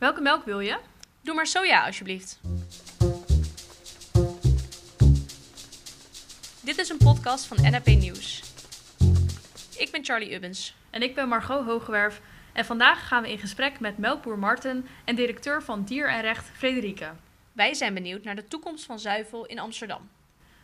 [0.00, 0.78] Welke melk wil je?
[1.22, 2.40] Doe maar soja, alsjeblieft.
[6.60, 8.42] Dit is een podcast van NAP Nieuws.
[9.78, 10.74] Ik ben Charlie Ubbens.
[10.90, 12.20] En ik ben Margot Hogewerf.
[12.52, 16.50] En vandaag gaan we in gesprek met melkboer Marten en directeur van Dier en Recht
[16.56, 17.12] Frederike.
[17.52, 20.10] Wij zijn benieuwd naar de toekomst van zuivel in Amsterdam.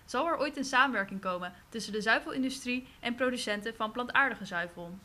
[0.04, 4.98] Zal er ooit een samenwerking komen tussen de zuivelindustrie en producenten van plantaardige zuivel?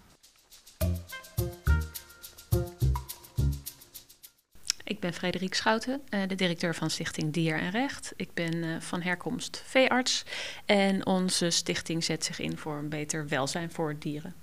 [5.02, 8.14] Ben Frederik Schouten, eh, de directeur van Stichting Dier en Recht.
[8.15, 10.25] Ik ben eh, van herkomst veearts
[10.65, 14.33] en onze stichting zet zich in voor een beter welzijn voor dieren.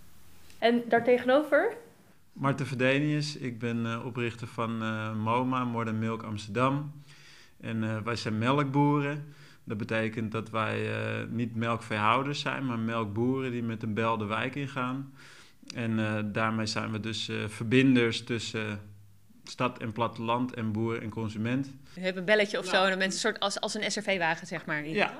[0.59, 1.77] En daartegenover?
[2.33, 4.71] Marten Verdenius, ik ben uh, oprichter van
[5.19, 6.93] MOMA, Modern Milk Amsterdam.
[7.61, 9.35] En wij zijn melkboeren.
[9.65, 10.91] Dat betekent dat wij
[11.31, 15.13] niet melkveehouders zijn, maar melkboeren die met een bel de wijk ingaan.
[15.75, 18.81] En daarmee zijn we dus verbinders tussen
[19.51, 21.71] stad en platteland en boer en consument.
[21.95, 24.67] Je hebt een belletje of zo, en dan mensen soort als, als een SRV-wagen, zeg
[24.67, 24.87] maar.
[24.87, 25.13] Ja,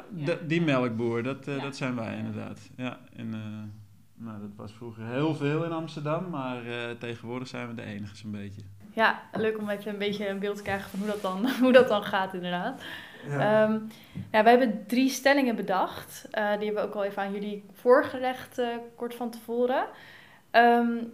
[0.47, 2.61] die melkboer, dat, uh, dat zijn wij inderdaad.
[2.77, 7.69] Ja, en, uh, nou, dat was vroeger heel veel in Amsterdam, maar uh, tegenwoordig zijn
[7.69, 8.63] we de enige zo'n beetje.
[8.93, 11.73] Ja, leuk om even een beetje een beeld te krijgen van hoe dat dan, hoe
[11.73, 12.83] dat dan gaat inderdaad.
[13.27, 13.65] Ja.
[13.65, 13.87] Um,
[14.33, 16.29] ja, wij hebben drie stellingen bedacht.
[16.31, 18.61] die hebben we ook al even aan jullie voorgelegd
[18.97, 19.87] kort van tevoren.
[20.53, 21.13] Um,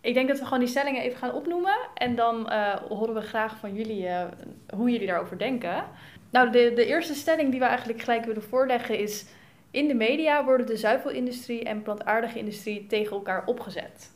[0.00, 1.76] ik denk dat we gewoon die stellingen even gaan opnoemen.
[1.94, 4.24] En dan uh, horen we graag van jullie uh,
[4.74, 5.84] hoe jullie daarover denken.
[6.30, 9.24] Nou, de, de eerste stelling die we eigenlijk gelijk willen voorleggen is...
[9.72, 14.12] In de media worden de zuivelindustrie en plantaardige industrie tegen elkaar opgezet.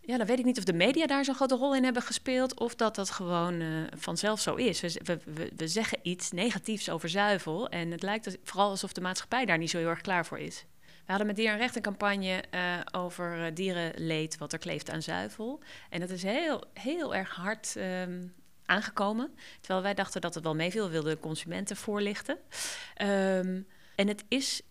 [0.00, 2.60] Ja, dan weet ik niet of de media daar zo'n grote rol in hebben gespeeld...
[2.60, 4.80] of dat dat gewoon uh, vanzelf zo is.
[4.80, 7.68] We, we, we zeggen iets negatiefs over zuivel...
[7.68, 10.64] en het lijkt vooral alsof de maatschappij daar niet zo heel erg klaar voor is.
[11.04, 14.90] We hadden met Dier en Recht een campagne uh, over uh, dierenleed wat er kleeft
[14.90, 15.60] aan zuivel.
[15.90, 18.34] En dat is heel, heel erg hard um,
[18.66, 19.34] aangekomen.
[19.60, 22.38] Terwijl wij dachten dat het wel meeviel, wilden consumenten voorlichten.
[23.02, 24.62] Um, en het is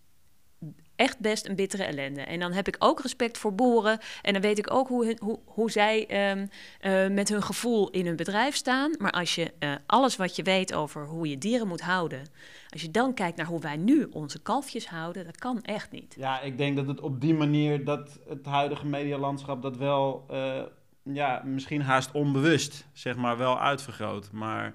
[1.02, 2.22] echt best een bittere ellende.
[2.22, 4.00] En dan heb ik ook respect voor boeren.
[4.22, 6.50] En dan weet ik ook hoe, hoe, hoe zij um,
[6.82, 8.96] uh, met hun gevoel in hun bedrijf staan.
[8.98, 12.22] Maar als je uh, alles wat je weet over hoe je dieren moet houden.
[12.70, 16.16] Als je dan kijkt naar hoe wij nu onze kalfjes houden, dat kan echt niet.
[16.18, 20.62] Ja, ik denk dat het op die manier dat het huidige medialandschap dat wel, uh,
[21.04, 24.32] ja, misschien haast onbewust, zeg maar, wel uitvergroot.
[24.32, 24.74] Maar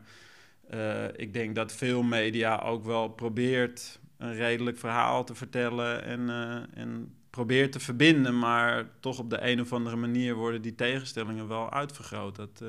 [1.16, 6.82] ik denk dat veel media ook wel probeert een redelijk verhaal te vertellen en, uh,
[6.82, 8.38] en probeert te verbinden.
[8.38, 12.36] Maar toch op de een of andere manier worden die tegenstellingen wel uitvergroot.
[12.36, 12.68] Dat, uh,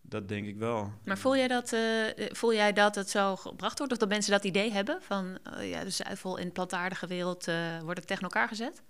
[0.00, 0.92] dat denk ik wel.
[1.04, 1.80] Maar voel jij, dat, uh,
[2.16, 3.92] voel jij dat het zo gebracht wordt?
[3.92, 4.98] Of dat mensen dat idee hebben?
[5.02, 7.48] Van uh, ja, de zuivel in de plantaardige wereld
[7.84, 8.82] wordt tegen elkaar gezet?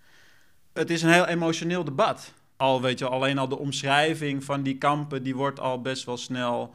[0.72, 2.34] Het is een heel emotioneel debat.
[2.56, 6.16] Al weet je, alleen al de omschrijving van die kampen, die wordt al best wel
[6.16, 6.74] snel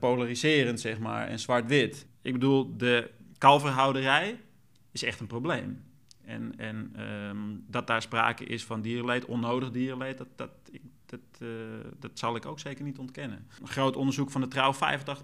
[0.00, 2.06] polariserend, zeg maar, en zwart-wit.
[2.22, 3.10] Ik bedoel, de
[3.44, 4.40] kalverhouderij
[4.92, 5.84] is echt een probleem.
[6.24, 10.50] En, en um, dat daar sprake is van dierenleed, onnodig dierenleed, dat, dat,
[11.06, 11.48] dat, uh,
[11.98, 13.46] dat zal ik ook zeker niet ontkennen.
[13.60, 14.76] Een groot onderzoek van de trouw, 85%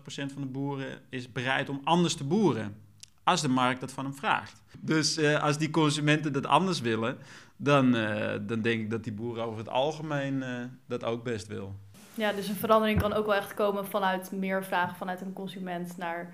[0.05, 2.77] van de boeren is bereid om anders te boeren.
[3.25, 4.63] Als de markt dat van hem vraagt.
[4.81, 7.19] Dus uh, als die consumenten dat anders willen,
[7.57, 10.45] dan, uh, dan denk ik dat die boeren over het algemeen
[10.87, 11.75] dat ook best wil.
[12.15, 15.97] Ja, dus een verandering kan ook wel echt komen vanuit meer vragen vanuit een consument
[15.97, 16.33] naar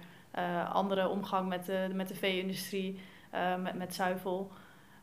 [0.72, 3.00] andere omgang met de, met de vee-industrie,
[3.34, 4.52] uh, met, met zuivel.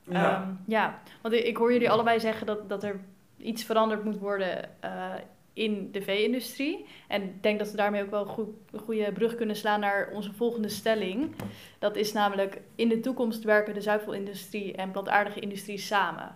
[0.03, 0.41] Ja.
[0.41, 2.99] Um, ja, want ik, hoor jullie allebei zeggen dat, dat er
[3.37, 5.13] iets veranderd moet worden uh,
[5.53, 6.85] in de vee-industrie.
[7.07, 10.09] En ik denk dat we daarmee ook wel goed, een goede brug kunnen slaan naar
[10.13, 11.35] onze volgende stelling.
[11.79, 16.35] Dat is namelijk, in de toekomst werken de zuivelindustrie en plantaardige industrie samen.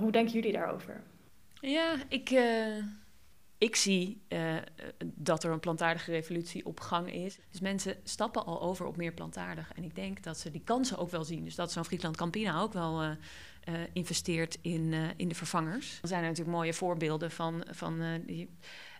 [0.00, 1.02] Hoe denken jullie daarover?
[1.60, 2.30] Ja, ik
[3.58, 4.54] ik zie uh,
[4.98, 7.38] dat er een plantaardige revolutie op gang is.
[7.50, 9.72] Dus mensen stappen al over op meer plantaardig.
[9.74, 11.44] En ik denk dat ze die kansen ook wel zien.
[11.44, 15.98] Dus dat zo'n Friesland Campina ook wel uh, uh, investeert in, in de vervangers.
[16.02, 17.64] Er zijn er natuurlijk mooie voorbeelden van.
[17.70, 18.48] van die,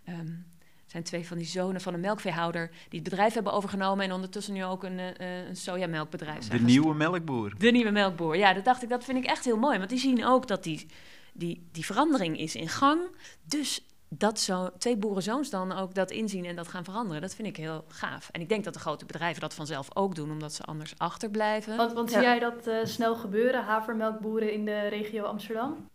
[0.08, 0.46] um,
[0.86, 4.54] zijn twee van die zonen van een melkveehouder die het bedrijf hebben overgenomen en ondertussen
[4.54, 6.58] nu ook een, uh, een sojamelkbedrijf zijn.
[6.58, 7.54] De nieuwe melkboer.
[7.58, 9.78] De nieuwe melkboer, ja, dat dacht ik, dat vind ik echt heel mooi.
[9.78, 10.86] Want die zien ook dat die,
[11.32, 13.00] die, die verandering is in gang.
[13.44, 17.48] Dus dat zo, twee boerenzoons dan ook dat inzien en dat gaan veranderen, dat vind
[17.48, 18.28] ik heel gaaf.
[18.32, 21.76] En ik denk dat de grote bedrijven dat vanzelf ook doen, omdat ze anders achterblijven.
[21.76, 25.88] Want, want zie jij dat uh, snel gebeuren, havermelkboeren in de regio Amsterdam?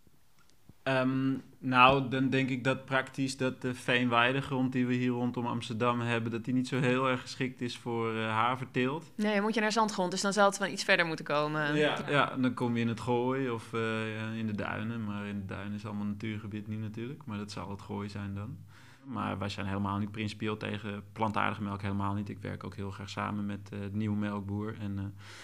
[0.83, 5.99] Um, nou, dan denk ik dat praktisch dat de veenweidegrond die we hier rondom Amsterdam
[5.99, 9.11] hebben, dat die niet zo heel erg geschikt is voor uh, haverteelt.
[9.15, 11.75] Nee, dan moet je naar zandgrond, dus dan zal het wel iets verder moeten komen.
[11.75, 15.39] Ja, ja dan kom je in het gooi of uh, in de duinen, maar in
[15.39, 18.57] de duinen is allemaal natuurgebied niet natuurlijk, maar dat zal het gooi zijn dan.
[19.03, 22.29] Maar wij zijn helemaal niet principieel tegen plantaardige melk, helemaal niet.
[22.29, 25.03] Ik werk ook heel graag samen met uh, de nieuwe melkboer en uh,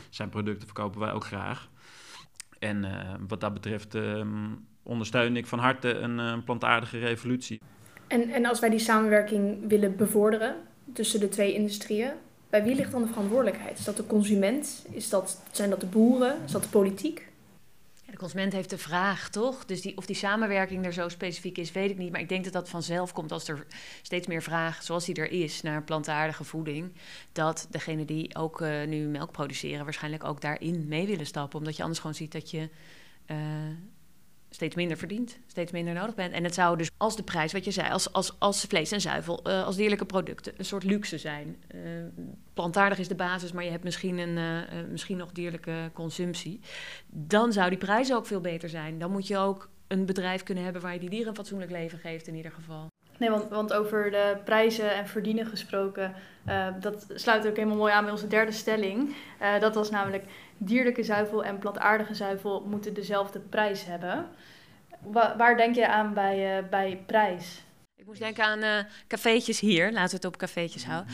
[0.10, 1.70] zijn producten verkopen wij ook graag.
[2.60, 7.62] En uh, wat dat betreft um, ondersteun ik van harte een, een plantaardige revolutie.
[8.08, 10.56] En, en als wij die samenwerking willen bevorderen
[10.94, 12.12] tussen de twee industrieën,
[12.50, 13.80] bij wie ligt dan de verantwoordelijkheid?
[13.80, 14.86] Is dat de consument?
[14.92, 16.36] Is dat, zijn dat de boeren?
[16.46, 17.27] Is dat de politiek?
[18.12, 19.66] De consument heeft de vraag, toch?
[19.66, 22.12] Dus die, of die samenwerking er zo specifiek is, weet ik niet.
[22.12, 23.66] Maar ik denk dat dat vanzelf komt als er
[24.02, 26.92] steeds meer vraag, zoals die er is, naar plantaardige voeding.
[27.32, 31.60] Dat degene die ook uh, nu melk produceren, waarschijnlijk ook daarin mee willen stappen.
[31.60, 32.70] Omdat je anders gewoon ziet dat je.
[33.28, 33.38] Uh,
[34.58, 36.34] steeds minder verdient, steeds minder nodig bent.
[36.34, 39.02] En het zou dus als de prijs, wat je zei, als, als, als vlees en
[39.02, 41.58] zuivel, uh, als dierlijke producten, een soort luxe zijn.
[41.76, 41.82] Uh,
[42.54, 46.60] plantaardig is de basis, maar je hebt misschien, een, uh, misschien nog dierlijke consumptie.
[47.08, 49.00] Dan zou die prijs ook veel beter zijn.
[49.00, 52.00] Dan moet je ook een bedrijf kunnen hebben waar je die dieren een fatsoenlijk leven
[52.00, 52.88] geeft in ieder geval.
[53.18, 56.14] Nee, want, want over de prijzen en verdienen gesproken,
[56.48, 59.16] uh, dat sluit ook helemaal mooi aan bij onze derde stelling.
[59.42, 60.24] Uh, dat was namelijk
[60.58, 64.28] dierlijke zuivel en plantaardige zuivel moeten dezelfde prijs hebben.
[65.00, 67.64] Wa waar denk je aan bij, uh, bij prijs?
[67.96, 71.14] Ik moest denken aan cafeetjes hier, laten we het op cafeetjes houden.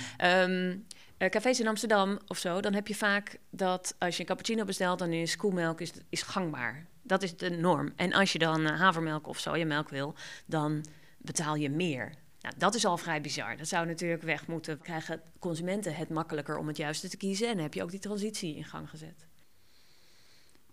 [0.51, 0.85] Um,
[1.29, 4.99] cafés in Amsterdam of zo, dan heb je vaak dat als je een cappuccino bestelt,
[4.99, 6.85] dan is koemelk is, is gangbaar.
[7.01, 7.93] Dat is de norm.
[7.95, 10.15] En als je dan havermelk of sojamelk wil,
[10.45, 10.85] dan
[11.23, 12.13] betaal je meer.
[12.41, 13.57] Nou, dat is al vrij bizar.
[13.57, 14.81] Dat zou natuurlijk weg moeten.
[14.81, 18.55] Krijgen consumenten het makkelijker om het juiste te kiezen en heb je ook die transitie
[18.55, 19.27] in gang gezet.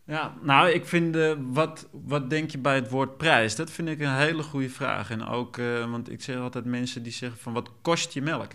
[0.04, 3.56] Ja, nou, ik vind, uh, wat, wat denk je bij het woord prijs?
[3.56, 5.10] Dat vind ik een hele goede vraag.
[5.10, 8.52] En ook, uh, want ik zeg altijd mensen die zeggen van, wat kost je melk?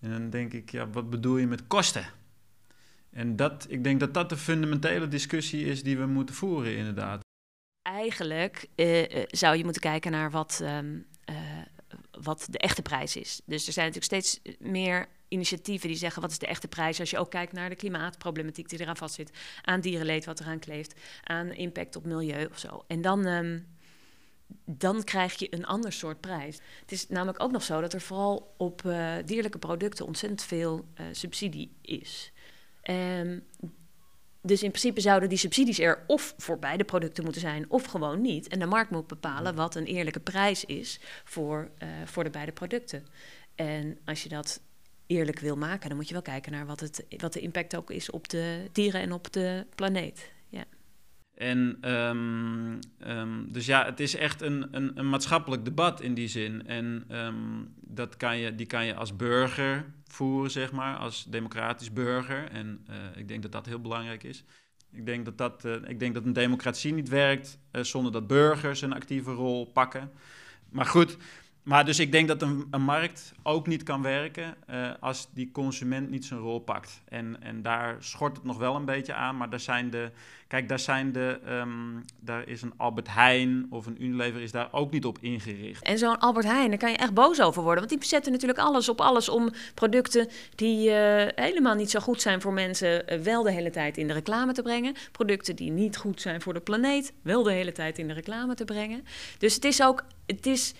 [0.00, 2.06] En dan denk ik, ja, wat bedoel je met kosten?
[3.10, 7.20] En dat, ik denk dat dat de fundamentele discussie is die we moeten voeren, inderdaad.
[7.82, 11.06] Eigenlijk uh, zou je moeten kijken naar wat, um,
[12.10, 13.40] wat de echte prijs is.
[13.44, 17.10] Dus er zijn natuurlijk steeds meer initiatieven die zeggen wat is de echte prijs als
[17.10, 19.30] je ook kijkt naar de klimaatproblematiek die eraan vastzit,
[19.62, 22.84] aan dierenleed wat eraan kleeft, aan impact op milieu of zo.
[22.86, 23.66] En dan, um,
[24.64, 26.58] dan krijg je een ander soort prijs.
[26.80, 28.82] Het is namelijk ook nog zo dat er vooral op
[29.24, 32.32] dierlijke producten ontzettend veel subsidie is.
[32.90, 33.46] Um,
[34.42, 38.20] dus in principe zouden die subsidies er of voor beide producten moeten zijn, of gewoon
[38.20, 38.48] niet.
[38.48, 42.52] En de markt moet bepalen wat een eerlijke prijs is voor, uh, voor de beide
[42.52, 43.06] producten.
[43.54, 44.60] En als je dat
[45.06, 47.90] eerlijk wil maken, dan moet je wel kijken naar wat, het, wat de impact ook
[47.90, 50.30] is op de dieren en op de planeet.
[51.40, 56.28] En um, um, dus ja, het is echt een, een, een, maatschappelijk debat in die
[56.28, 56.66] zin.
[56.66, 61.92] En um, dat kan je, die kan je als burger voeren, zeg maar, als democratisch
[61.92, 62.50] burger.
[62.50, 64.44] En uh, ik denk dat dat heel belangrijk is.
[64.92, 68.26] Ik denk dat, dat, uh, ik denk dat een democratie niet werkt uh, zonder dat
[68.26, 70.10] burgers een actieve rol pakken.
[70.70, 71.16] Maar goed,
[71.70, 75.50] maar dus ik denk dat een, een markt ook niet kan werken uh, als die
[75.52, 77.02] consument niet zijn rol pakt.
[77.08, 80.10] En, en daar schort het nog wel een beetje aan, maar daar zijn de.
[80.48, 81.40] Kijk, daar zijn de.
[81.48, 85.82] Um, daar is een Albert Heijn of een Unilever is daar ook niet op ingericht.
[85.82, 87.86] En zo'n Albert Heijn, daar kan je echt boos over worden.
[87.86, 90.94] Want die zetten natuurlijk alles op alles om producten die uh,
[91.34, 94.52] helemaal niet zo goed zijn voor mensen, uh, wel de hele tijd in de reclame
[94.52, 94.94] te brengen.
[95.12, 98.54] Producten die niet goed zijn voor de planeet, wel de hele tijd in de reclame
[98.54, 99.04] te brengen.
[99.38, 100.04] Dus het is ook.
[100.26, 100.74] Het is,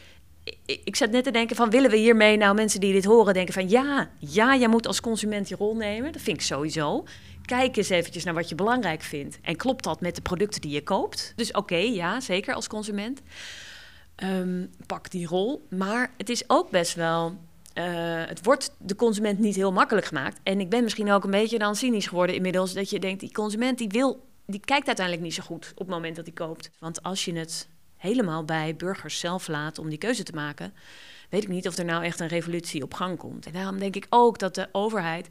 [0.64, 3.54] ik, zat net te denken van, willen we hiermee nou mensen die dit horen denken
[3.54, 3.68] van...
[3.68, 6.12] ja, ja, jij moet als consument je rol nemen.
[6.12, 7.04] Dat vind ik sowieso.
[7.44, 9.38] Kijk eens eventjes naar wat je belangrijk vindt.
[9.42, 11.32] En klopt dat met de producten die je koopt?
[11.36, 13.20] Dus oké, ja, zeker als consument.
[14.24, 15.66] Um, pak die rol.
[15.68, 17.36] Maar het is ook best wel...
[17.74, 17.84] Uh,
[18.26, 20.40] het wordt de consument niet heel makkelijk gemaakt.
[20.42, 22.72] En ik ben misschien ook een beetje dan cynisch geworden inmiddels...
[22.72, 24.26] dat je denkt, die consument die wil...
[24.46, 26.70] die kijkt uiteindelijk niet zo goed op het moment dat hij koopt.
[26.78, 27.68] Want als je het
[28.00, 30.72] helemaal bij burgers zelf laat om die keuze te maken,
[31.28, 33.46] weet ik niet of er nou echt een revolutie op gang komt.
[33.46, 35.28] En daarom denk ik ook dat de overheid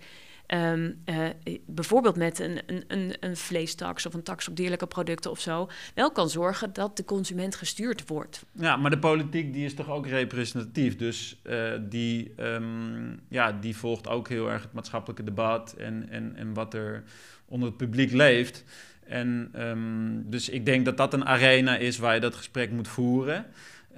[0.54, 1.30] um, uh,
[1.66, 6.12] bijvoorbeeld met een, een, een vleestaks of een tax op dierlijke producten of zo, wel
[6.12, 8.46] kan zorgen dat de consument gestuurd wordt.
[8.52, 10.96] Ja, maar de politiek die is toch ook representatief.
[10.96, 16.36] Dus uh, die, um, ja, die volgt ook heel erg het maatschappelijke debat en, en,
[16.36, 17.04] en wat er
[17.46, 18.64] onder het publiek leeft.
[19.10, 22.88] En um, dus ik denk dat dat een arena is waar je dat gesprek moet
[22.88, 23.46] voeren.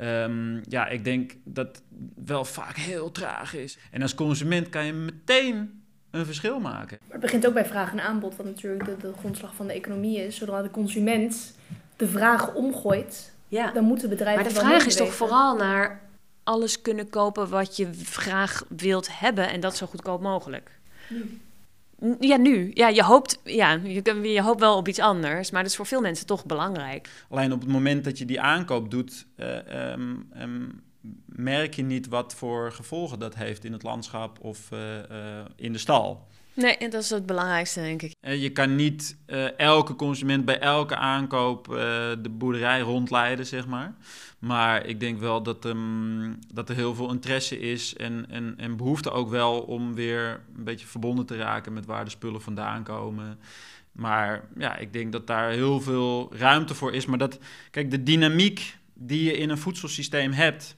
[0.01, 1.81] Um, ja, ik denk dat het
[2.25, 3.77] wel vaak heel traag is.
[3.91, 6.97] En als consument kan je meteen een verschil maken.
[7.01, 9.73] Maar het begint ook bij vraag en aanbod, wat natuurlijk de, de grondslag van de
[9.73, 10.35] economie is.
[10.35, 11.55] Zodra de consument
[11.95, 13.71] de vraag omgooit, ja.
[13.71, 14.43] dan moeten bedrijven.
[14.43, 16.01] Maar de vraag is toch vooral naar
[16.43, 20.71] alles kunnen kopen wat je graag wilt hebben en dat zo goedkoop mogelijk.
[22.19, 22.71] Ja, nu.
[22.73, 25.85] Ja, je hoopt, ja, je, je hoopt wel op iets anders, maar dat is voor
[25.85, 27.09] veel mensen toch belangrijk.
[27.29, 30.83] Alleen op het moment dat je die aankoop doet, uh, um, um,
[31.25, 34.97] merk je niet wat voor gevolgen dat heeft in het landschap of eh,
[35.39, 36.27] eh, in de stal.
[36.61, 38.13] Nee, en dat is het belangrijkste, denk ik.
[38.21, 39.17] je kan niet
[39.57, 41.65] elke consument bij elke aankoop
[42.21, 43.93] de boerderij rondleiden, zeg maar.
[44.41, 48.77] Maar ik denk wel dat, um, dat er heel veel interesse is en, en, en
[48.77, 52.83] behoefte ook wel om weer een beetje verbonden te raken met waar de spullen vandaan
[52.83, 53.39] komen.
[53.91, 57.05] Maar ja, ik denk dat daar heel veel ruimte voor is.
[57.05, 57.39] Maar dat,
[57.71, 60.77] kijk, de dynamiek die je in een voedselsysteem hebt,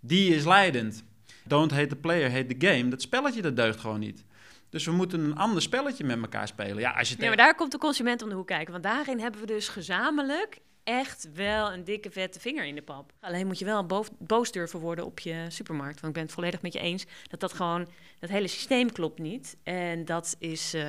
[0.00, 1.04] die is leidend.
[1.44, 2.88] Don't hate the player, hate the game.
[2.88, 4.24] Dat spelletje, dat deugt gewoon niet.
[4.70, 6.78] Dus we moeten een ander spelletje met elkaar spelen.
[6.78, 8.72] Ja, als je ja, maar daar komt de consument om de hoek kijken.
[8.72, 13.12] Want daarin hebben we dus gezamenlijk echt wel een dikke vette vinger in de pap.
[13.20, 13.86] Alleen moet je wel
[14.18, 16.00] boos durven worden op je supermarkt.
[16.00, 19.18] Want ik ben het volledig met je eens dat dat gewoon, dat hele systeem klopt
[19.18, 19.56] niet.
[19.62, 20.82] En dat is uh,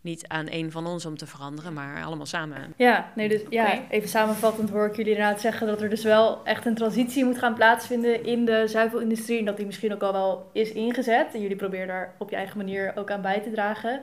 [0.00, 2.74] niet aan een van ons om te veranderen, maar allemaal samen.
[2.76, 6.44] Ja, nee, dus ja, even samenvattend hoor ik jullie inderdaad zeggen dat er dus wel
[6.44, 9.38] echt een transitie moet gaan plaatsvinden in de zuivelindustrie.
[9.38, 11.34] En dat die misschien ook al wel is ingezet.
[11.34, 14.00] En jullie proberen daar op je eigen manier ook aan bij te dragen.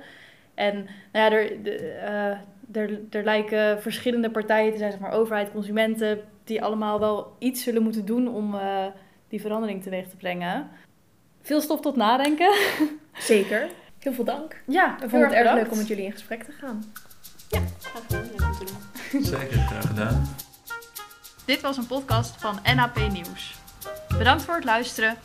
[0.54, 0.76] En
[1.12, 2.38] nou ja, er, de, uh,
[2.74, 7.64] er, er lijken verschillende partijen te zijn, zeg maar overheid, consumenten, die allemaal wel iets
[7.64, 8.86] zullen moeten doen om uh,
[9.28, 10.70] die verandering teweeg te brengen.
[11.42, 12.54] Veel stof tot nadenken.
[13.14, 13.70] Zeker.
[14.00, 14.62] Heel veel dank.
[14.68, 16.84] Ja, we vonden het erg leuk om met jullie in gesprek te gaan.
[17.50, 18.54] Ja, graag gedaan.
[19.34, 20.24] Zeker, graag gedaan.
[21.46, 23.56] Dit was een podcast van NAP Nieuws.
[24.18, 25.16] Bedankt voor het luisteren